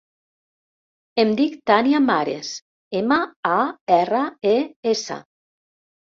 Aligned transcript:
Em 1.23 1.33
dic 1.39 1.57
Tània 1.71 1.99
Mares: 2.05 2.49
ema, 3.01 3.19
a, 3.59 3.61
erra, 3.99 4.25
e, 4.55 4.57
essa. 4.95 5.21